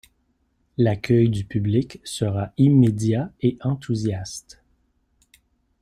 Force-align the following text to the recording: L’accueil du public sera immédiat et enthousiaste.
L’accueil 0.79 1.29
du 1.29 1.43
public 1.43 2.01
sera 2.03 2.53
immédiat 2.57 3.31
et 3.41 3.59
enthousiaste. 3.61 4.63